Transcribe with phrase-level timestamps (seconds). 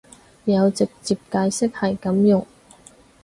[0.45, 2.47] 有直接解釋係噉用